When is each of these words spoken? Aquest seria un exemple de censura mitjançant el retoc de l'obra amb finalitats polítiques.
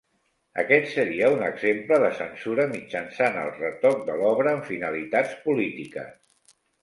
Aquest 0.61 0.87
seria 0.93 1.27
un 1.33 1.43
exemple 1.47 1.99
de 2.03 2.07
censura 2.21 2.65
mitjançant 2.71 3.37
el 3.43 3.53
retoc 3.59 4.01
de 4.09 4.17
l'obra 4.23 4.55
amb 4.57 4.67
finalitats 4.73 5.37
polítiques. 5.45 6.57